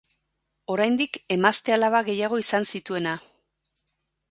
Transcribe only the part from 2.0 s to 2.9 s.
gehiago izan